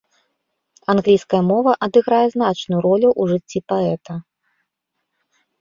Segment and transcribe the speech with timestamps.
[0.93, 4.13] Англійская мова адыграе значную ролю ў жыцці паэта.